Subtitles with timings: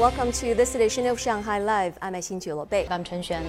[0.00, 1.98] Welcome to this edition of Shanghai Live.
[2.00, 2.86] I'm Xin Bei.
[2.90, 3.44] I'm Chen Xuan.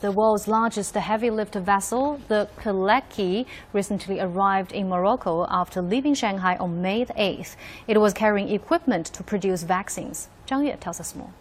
[0.00, 3.44] The world's largest heavy lift vessel, the Pilecki,
[3.74, 7.54] recently arrived in Morocco after leaving Shanghai on May 8th.
[7.86, 10.30] It was carrying equipment to produce vaccines.
[10.46, 11.34] Zhang Yue tells us more.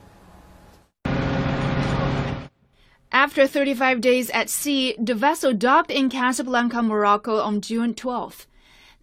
[3.13, 8.45] After 35 days at sea, the vessel docked in Casablanca, Morocco on June 12th.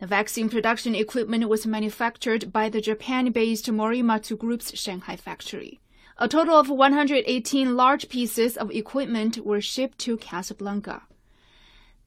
[0.00, 5.78] The vaccine production equipment was manufactured by the Japan-based Morimatsu Group's Shanghai factory.
[6.16, 11.02] A total of 118 large pieces of equipment were shipped to Casablanca.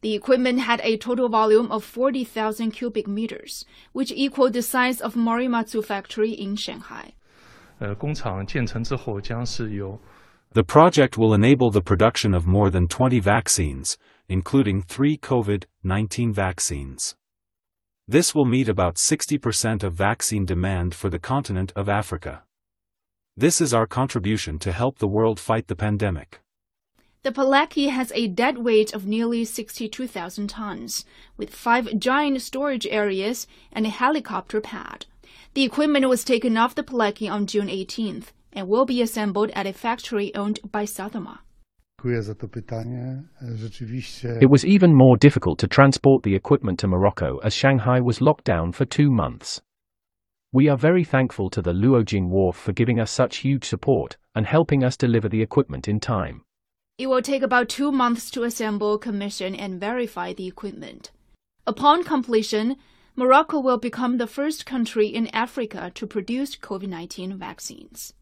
[0.02, 5.14] The equipment had a total volume of 40,000 cubic meters, which equaled the size of
[5.14, 7.14] Morimatsu factory in Shanghai.
[7.80, 7.94] Uh,
[10.54, 17.16] the project will enable the production of more than 20 vaccines, including three COVID-19 vaccines.
[18.08, 22.44] This will meet about 60% of vaccine demand for the continent of Africa.
[23.38, 26.42] This is our contribution to help the world fight the pandemic.
[27.24, 31.06] The Pilecki has a dead weight of nearly 62,000 tons,
[31.38, 35.06] with five giant storage areas and a helicopter pad.
[35.54, 39.66] The equipment was taken off the Pilecki on June 18th and will be assembled at
[39.66, 41.40] a factory owned by Sothema.
[44.42, 48.44] It was even more difficult to transport the equipment to Morocco as Shanghai was locked
[48.44, 49.62] down for two months.
[50.52, 54.46] We are very thankful to the Luojing Wharf for giving us such huge support and
[54.46, 56.44] helping us deliver the equipment in time.
[56.98, 61.12] It will take about two months to assemble, commission, and verify the equipment.
[61.66, 62.76] Upon completion,
[63.16, 68.14] Morocco will become the first country in Africa to produce COVID 19 vaccines.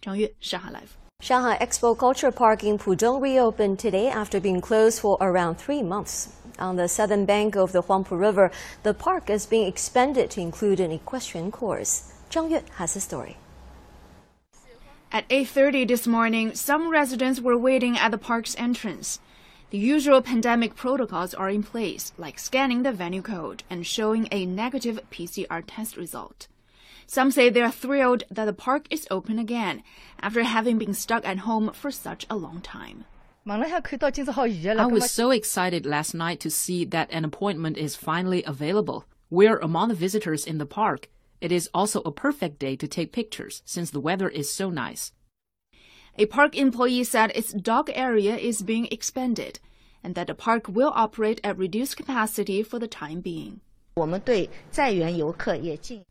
[0.00, 1.09] 张悦，上海 Live。
[1.22, 6.32] Shanghai Expo Culture Park in Pudong reopened today after being closed for around three months.
[6.58, 8.50] On the southern bank of the Huangpu River,
[8.84, 12.10] the park is being expanded to include an equestrian course.
[12.30, 13.36] Zhang Yue has the story.
[15.12, 19.20] At 8:30 this morning, some residents were waiting at the park's entrance.
[19.68, 24.46] The usual pandemic protocols are in place, like scanning the venue code and showing a
[24.46, 26.48] negative PCR test result.
[27.10, 29.82] Some say they are thrilled that the park is open again
[30.20, 33.04] after having been stuck at home for such a long time.
[34.78, 39.06] I was so excited last night to see that an appointment is finally available.
[39.28, 41.08] We're among the visitors in the park.
[41.40, 45.10] It is also a perfect day to take pictures since the weather is so nice.
[46.16, 49.58] A park employee said its dog area is being expanded
[50.04, 53.62] and that the park will operate at reduced capacity for the time being.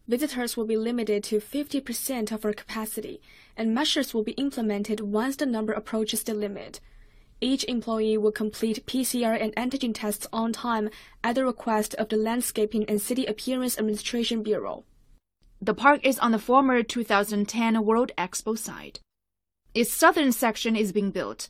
[0.08, 3.22] Visitors will be limited to 50% of our capacity,
[3.56, 6.80] and measures will be implemented once the number approaches the limit.
[7.42, 10.90] Each employee will complete PCR and antigen tests on time
[11.24, 14.84] at the request of the Landscaping and City Appearance Administration Bureau.
[15.62, 19.00] The park is on the former 2010 World Expo site.
[19.74, 21.48] Its southern section is being built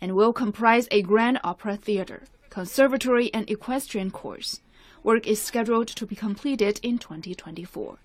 [0.00, 4.60] and will comprise a grand opera theater, conservatory, and equestrian course.
[5.02, 7.96] Work is scheduled to be completed in 2024.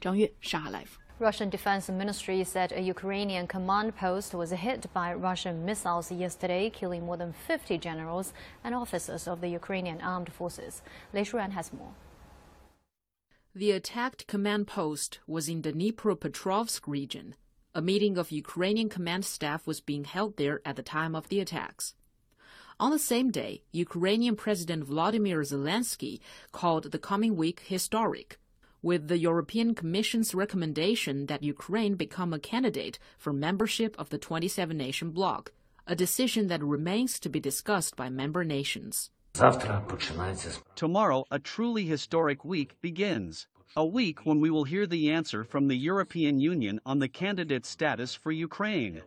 [0.00, 0.98] Zhang Yue, Shanghai Live.
[1.18, 7.04] Russian Defense Ministry said a Ukrainian command post was hit by Russian missiles yesterday, killing
[7.04, 8.32] more than 50 generals
[8.64, 10.80] and officers of the Ukrainian armed forces.
[11.12, 11.92] Lei Shuran has more.
[13.54, 17.34] The attacked command post was in the Dnipropetrovsk region.
[17.74, 21.40] A meeting of Ukrainian command staff was being held there at the time of the
[21.40, 21.94] attacks.
[22.82, 26.18] On the same day, Ukrainian President Vladimir Zelensky
[26.50, 28.40] called the coming week historic,
[28.82, 34.76] with the European Commission's recommendation that Ukraine become a candidate for membership of the 27
[34.76, 35.52] nation bloc,
[35.86, 39.10] a decision that remains to be discussed by member nations.
[40.74, 43.46] Tomorrow, a truly historic week begins.
[43.76, 47.64] A week when we will hear the answer from the European Union on the candidate
[47.64, 49.02] status for Ukraine.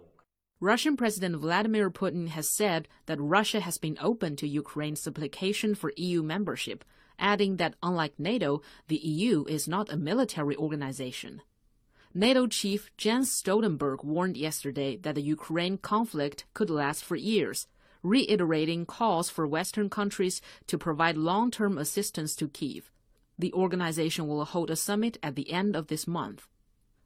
[0.62, 5.92] Russian President Vladimir Putin has said that Russia has been open to Ukraine's application for
[5.98, 6.86] EU membership,
[7.20, 11.42] adding that unlike NATO, the EU is not a military organization.
[12.13, 17.68] NATO chief Jens Stoltenberg warned yesterday that the Ukraine conflict could last for years,
[18.01, 22.90] reiterating calls for Western countries to provide long term assistance to Kiev.
[23.38, 26.48] The organization will hold a summit at the end of this month.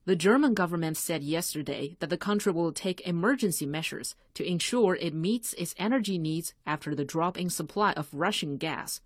[0.08, 5.14] The German government said yesterday that the country will take emergency measures to ensure it
[5.14, 9.00] meets its energy needs after the drop in supply of Russian gas.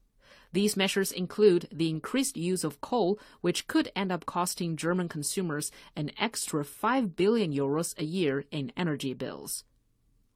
[0.52, 5.70] These measures include the increased use of coal, which could end up costing German consumers
[5.94, 9.62] an extra 5 billion euros a year in energy bills.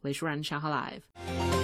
[0.03, 1.56] 雷舒然，上海 Live。